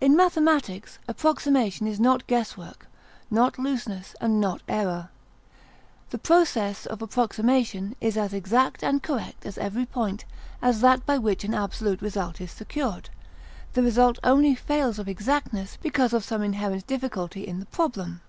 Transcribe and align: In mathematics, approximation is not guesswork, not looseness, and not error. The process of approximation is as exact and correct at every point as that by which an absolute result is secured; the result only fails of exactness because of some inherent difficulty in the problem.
In 0.00 0.16
mathematics, 0.16 0.98
approximation 1.06 1.86
is 1.86 2.00
not 2.00 2.26
guesswork, 2.26 2.88
not 3.30 3.56
looseness, 3.56 4.16
and 4.20 4.40
not 4.40 4.62
error. 4.66 5.10
The 6.10 6.18
process 6.18 6.86
of 6.86 7.00
approximation 7.00 7.94
is 8.00 8.16
as 8.16 8.34
exact 8.34 8.82
and 8.82 9.00
correct 9.00 9.46
at 9.46 9.56
every 9.58 9.86
point 9.86 10.24
as 10.60 10.80
that 10.80 11.06
by 11.06 11.18
which 11.18 11.44
an 11.44 11.54
absolute 11.54 12.02
result 12.02 12.40
is 12.40 12.50
secured; 12.50 13.10
the 13.74 13.82
result 13.84 14.18
only 14.24 14.56
fails 14.56 14.98
of 14.98 15.06
exactness 15.08 15.78
because 15.80 16.12
of 16.12 16.24
some 16.24 16.42
inherent 16.42 16.88
difficulty 16.88 17.46
in 17.46 17.60
the 17.60 17.66
problem. 17.66 18.22